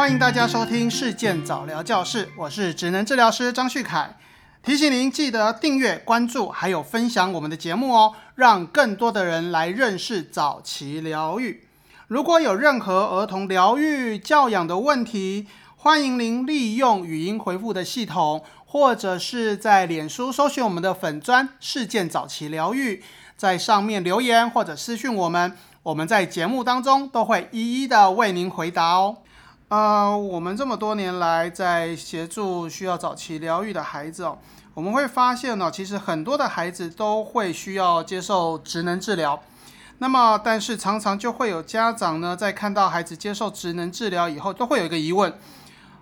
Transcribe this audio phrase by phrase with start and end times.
[0.00, 4.16] 欢迎大家收听事件早疗教室，我是职能治疗师张旭凯。
[4.62, 11.64] 提醒您记得订阅、关注，还有分享我们的节目哦，让更多的人来认识早期疗愈。
[12.08, 23.04] 如果有任何儿童疗愈教养的问题，欢迎您利用语音回复的系统，或者是在脸书搜寻我们的粉砖事件早期疗愈，
[23.36, 29.18] 在上面留言或者私讯我们，我们在节目当中都会一一的为您回答哦。
[29.70, 34.36] 呃，我们这么多年来在协助需要早期疗愈的孩子哦，
[34.74, 39.40] 我们会发现呢，其实很多的孩子都会需要接受职能治疗。
[39.98, 45.32] 那么，但是常常就会有家长呢，在看到孩子接受职能治疗以后，都会有一个疑问，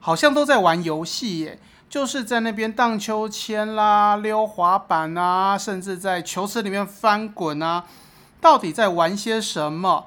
[0.00, 7.84] 好像都在玩游戏耶，就是在那边荡秋千啦、溜滑板啊，甚至在球池里面翻滚啊，
[8.40, 10.06] 到底在玩些什么？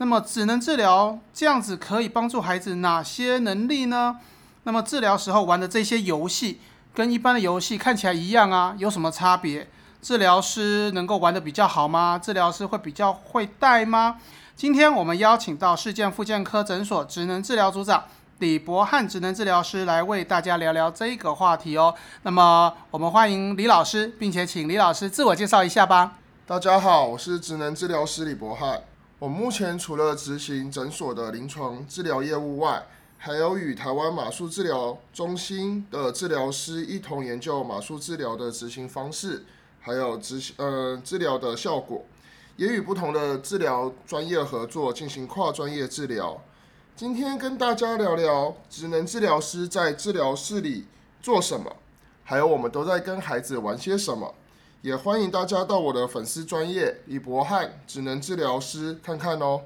[0.00, 4.18] 那么，职能治疗这样子可以帮助孩子哪些能力呢？
[4.62, 6.60] 那么，治疗时候玩的这些游戏
[6.94, 9.68] 跟一般的游戏看起来一样啊，有什么差别？
[10.00, 12.16] 治疗师能够玩的比较好吗？
[12.16, 14.18] 治疗师会比较会带吗？
[14.54, 18.04] 今天我们邀请到世健复健科诊所职能治疗组长
[18.38, 21.92] 李博汉职能治疗师来为大家聊聊这个话题哦。
[22.22, 26.18] 那么，我们欢迎李老师，并且请李老师自我介绍一下吧。
[26.46, 28.82] 大家好，我是职能治疗师李博汉。
[29.20, 39.44] 我目前除了执行诊所的临床治疗业务外，还有与台湾马术治疗中心的治疗师一同研究马术治疗的执行方式，
[39.80, 42.04] 还有执行呃治疗的效果，
[42.54, 46.40] 也与不同的治疗专业合作进行跨专业治疗。
[46.94, 50.86] 今天跟大家聊聊职能治疗师在治疗室里
[51.20, 51.74] 做什么，
[52.22, 54.32] 还有我们都在跟孩子玩些什么。
[54.80, 59.62] 也欢迎大家到我的粉丝专业李博翰职能治疗师看看哦。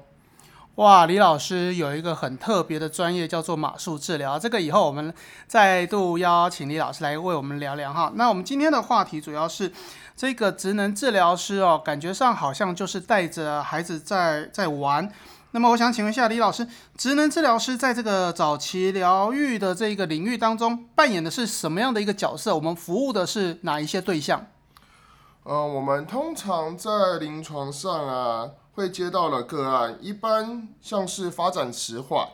[0.75, 5.13] 哇，李老师有一个很特别的专业叫做马术治疗，这个以后我们
[5.47, 8.11] 再度邀请李老师来为我们聊聊哈。
[8.15, 9.71] 那我们今天的话题主要是
[10.17, 15.07] 这个职能治疗师哦，感觉上好像就是带着孩子在在玩。
[15.51, 22.55] 那么我想请问一下李老师，职能治疗师在这个早期疗愈的这个领域当中扮演的是什么样的一个角色？
[22.55, 24.47] 我们服务的是哪一些对象？
[25.43, 32.25] 呃，我们通常在临床上啊，会接到了个案，一般像是发展迟缓、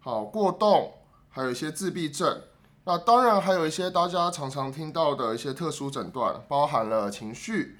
[0.00, 0.94] 好过动，
[1.30, 2.40] 还有一些自闭症。
[2.82, 7.78] 那当然还有一些大家常常听到的一些特殊诊断，包含了情绪、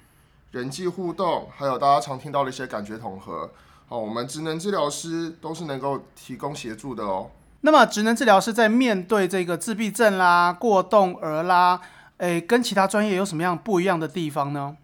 [0.51, 3.51] 人际互动，还有大家常听到的一些感觉统合。
[3.89, 7.31] 好，我们职能治疗师都是能够提供协助的哦。
[7.61, 11.81] 那么，职能治疗师在面对这个自闭症啦、过动儿啦。
[12.19, 14.75] 诶，跟其他专业有什么样不一样的地方呢？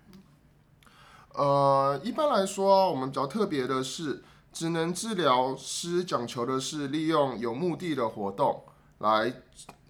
[1.33, 4.23] 呃，一般来说，我们比较特别的是，
[4.53, 8.63] 职能治疗师讲求的是利用有目的的活动
[8.99, 9.33] 来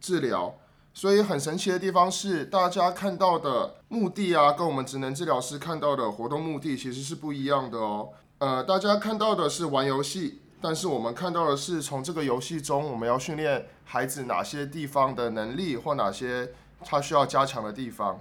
[0.02, 0.56] 治疗，
[0.92, 8.10] 所以很神奇的地方是，大家看到的目的啊，跟我们职能治疗师看到的活动目的其实是不一样的哦。
[8.40, 16.52] 呃，大家看到的是玩游戏，但是我们看到的是从这个游戏中，我们要训练孩子哪些地方的能力或哪些。
[16.84, 18.19] 他需要加强的地方。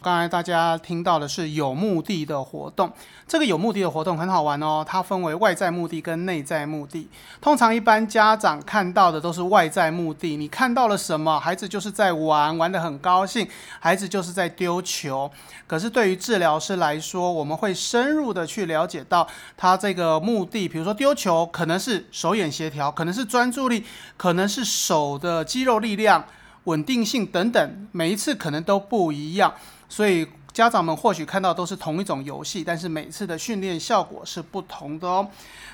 [0.00, 2.92] 刚才大家听到的是有目的的活动，
[3.26, 4.84] 这个有目的的活动很好玩哦。
[4.86, 7.08] 它分为外在目的跟内在目的。
[7.40, 11.40] 通常一般家长看到的都是外在目的，你看到了什么？
[11.40, 13.48] 孩子就是在玩，玩得很高兴，
[13.80, 15.28] 孩子就是在丢球。
[15.66, 23.84] 可是对于治疗师来说，我们会深入的去了解到他这个目的，比如说丢球，可能是手眼协调，可能是专注力，
[24.16, 26.24] 可能是手的肌肉力量。
[26.68, 29.54] 稳定性等等，每一次可能都不一样，
[29.88, 35.26] 所以家长们或许看到都是同一种游戏，但是每次的训练效果是不同的哦。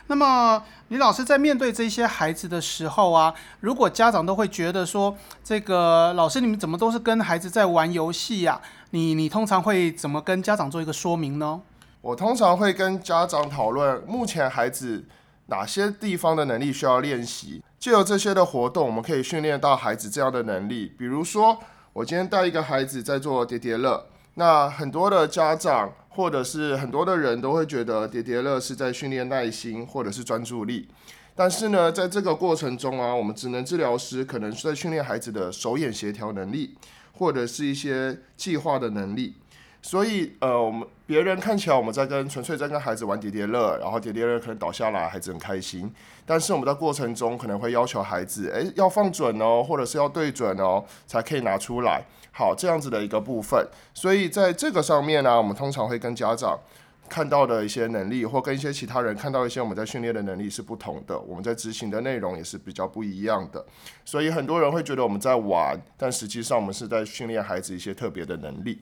[0.07, 8.61] 那么李老师在面对这些孩子的时候啊，如果家长都会觉得说，这个老师你们怎么都是跟孩子在玩游戏呀？
[8.91, 11.61] 你你通常会怎么跟家长做一个说明呢？
[12.01, 15.03] 我通常会跟家长讨论目前孩子
[15.47, 17.63] 哪些地方的能力需要练习。
[17.79, 20.93] 借由这些的活动，我们可以训练到孩子这样的能力。
[20.99, 21.59] 比如说，
[21.93, 30.89] 我今天带一个孩子在做叠叠乐，那很多的家长或者是很多的人都会觉得叠叠乐是在训练耐心或者是专注力。
[31.35, 36.77] 但是呢，在这个过程中啊，我们职能治疗师可能是在训练孩子的手眼协调能力，
[37.13, 39.35] 或者是一些计划的能力。
[39.85, 45.93] 所以，呃，我们别人看起来我们在跟纯粹在跟孩子玩叠叠乐，然后叠叠乐可能倒下来，孩子很开心。
[46.25, 52.03] 但是我们在过程中可能会要求孩子，诶，要放准哦，或者是要对准哦，才可以拿出来。
[52.33, 53.63] 好，这样子的一个部分。
[53.93, 56.59] 所以在这个上面呢，我们通常会跟家长
[57.07, 63.63] 看到的一些能力，或跟一些其他人看到一些我们在训练的能力是不同的，我们在执行的内容也是比较不一样的。
[64.03, 68.81] 所以很多人会觉得我们在玩，但实际上我们是在训练孩子一些特别的能力。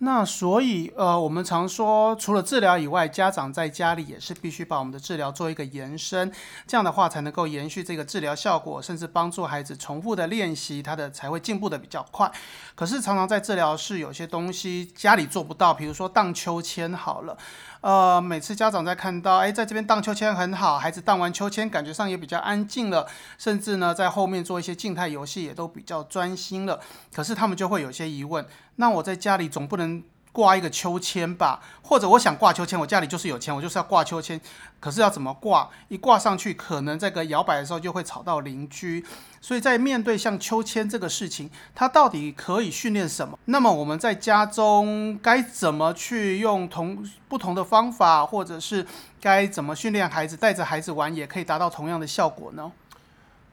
[0.00, 6.32] 那所以，呃，我们常说，除了治疗以外，家长在家里也是必须把我们的治疗做一个延伸，
[6.68, 12.30] 这样的话才能够延续这个治疗效果，甚至帮助孩子重复的练习，他的才会进步的比较快。
[12.76, 17.36] 可是常常在治疗室有些东西家里做不到，比如说荡秋千好了。
[17.80, 23.06] 呃，每次家长在看到，哎，在这边荡秋千很好，孩子荡完秋千，感觉上也比较安静了，
[23.38, 26.80] 甚至呢，在后面做一些静态游戏也都比较专心了。
[27.14, 28.44] 可是他们就会有些疑问，
[28.76, 30.02] 那我在家里总不能。
[30.38, 34.40] 挂一个秋千吧，或者我想挂秋千，我家里就是有钱，我就是要挂秋千。
[34.78, 35.68] 可是要怎么挂？
[35.88, 39.04] 一挂上去，可能这个摇摆的时候就会吵到邻居。
[39.40, 43.36] 所以在面对像秋千这个事情，它到底可以训练什么？
[43.46, 48.86] 那么我们在家中该怎么去用同不同的方法，或者是
[49.20, 52.70] 该怎么训练孩子，带着孩子玩，也可以达到同样的效果呢？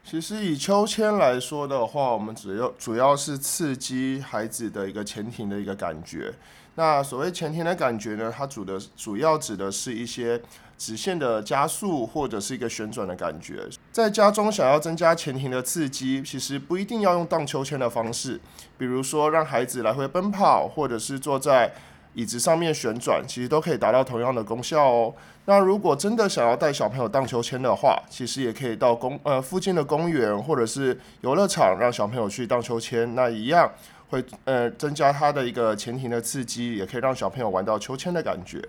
[0.07, 6.31] 其实以秋千来说的话，我们主要主要是刺激孩子的一个前庭的一个感觉。
[6.75, 10.39] 那所谓前庭的感觉呢，它主的主要指的是一些
[10.77, 13.67] 直线的加速或者是一个旋转的感觉。
[13.91, 18.39] 在家中想要增加前庭的刺激，其实不一定要用荡秋千的方式，
[18.77, 21.73] 比如说让孩子来回奔跑，或者是坐在
[22.15, 25.13] 椅子上面旋转，其实都可以达到同样的功效哦。
[25.45, 33.69] 那如果真的想要带小朋友荡秋千的话，其实也可以到公呃附近的公园或者是游乐场，让小朋友去荡秋千，那一样。
[34.07, 38.61] 会呃增加他的一个前庭的刺激，也可以让小朋友玩到秋千的感觉。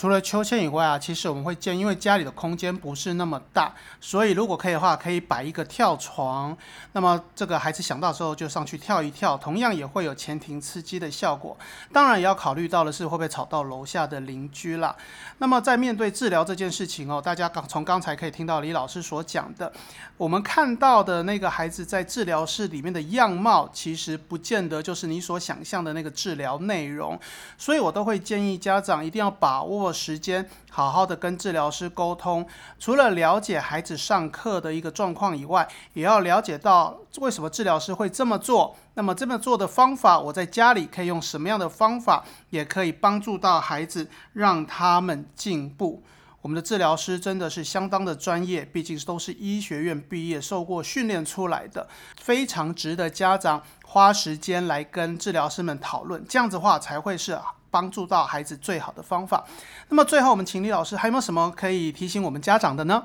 [0.00, 3.70] 除了秋千以外啊，其实我们会建，因为家里的空间不是那么大，
[4.00, 6.56] 所以如果可以的话，可以摆一个跳床。
[6.92, 11.54] 那么这个孩子想到时候就上去跳一跳，同样也会有前庭刺激的效果。
[11.92, 14.96] 当然也要考虑到的是会不会吵到楼下的邻居啦。
[15.36, 19.70] 那么在面对治疗这件事情哦，大家刚从刚才可以听到李老师所讲的，
[20.16, 27.20] 我们看到的那个孩子在治疗室里面的样貌，其实不见得就是你所想象的那个治疗内容。
[27.58, 29.89] 所以我都会建议家长一定要把握。
[29.92, 32.46] 时间好好的跟治疗师沟通，
[32.78, 38.76] 除了了解孩子上课的一个状况以外，也要了解到为什么治疗师会这么做。
[38.94, 46.02] 那么这么做的方法，我在家里可以用什么样的方法，也可以帮助到孩子，让他们进步。
[46.42, 51.86] 我们的治疗师真的是相当的专业，毕竟都是医学院毕业、受过训练出来的，
[52.18, 56.24] 非常值得家长花时间来跟治疗师们讨论。
[56.26, 57.32] 这样子话，才会是
[57.70, 59.44] 帮助到孩子最好的方法。
[59.88, 63.04] 那么最后，我们请李老师还有没有什么可以提醒我们家长的呢？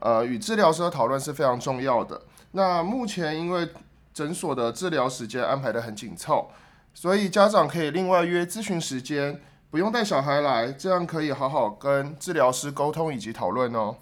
[0.00, 2.22] 呃，与治疗师的讨论是非常重要的。
[2.52, 3.68] 那目前因为
[4.14, 6.50] 诊所的治疗时间安排的很紧凑，
[6.94, 9.40] 所以家长可以另外约咨询时间，
[9.70, 13.96] 不用带小孩来，这样可以好好跟治疗师沟通以及讨论哦。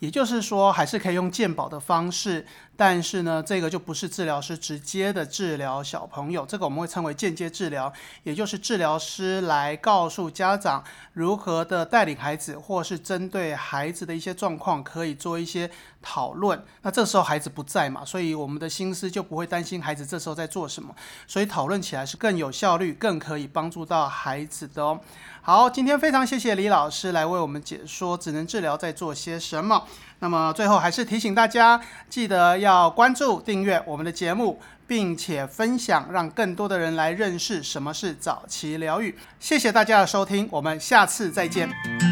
[0.00, 2.44] 也就是说，还是可以用鉴宝的方式。
[2.76, 7.92] 但是呢，这个就不是治疗师直接的治疗小朋友，这个我们会称为间接治疗，
[8.22, 10.82] 也就是治疗师来告诉家长
[11.12, 15.70] 如何的带领孩子，或是针对孩子的一些状况，可以做一些
[16.02, 16.62] 讨论。
[16.82, 20.94] 那这时候孩子不在嘛，所以我们的心思就不会担心孩子这时候在做什么，
[21.26, 25.00] 所以讨论起来是更有效率，更可以帮助到孩子的哦。
[25.42, 29.84] 好，今天非常谢谢李老师来为我们解说只能治疗在做些什么。
[30.18, 39.16] 那么最后还是提醒大家，记得要关注、订阅我们的节目，并且分享，让更多的人来认识什么是早期疗愈。
[39.38, 42.09] 谢谢大家的收听，我们下次再见。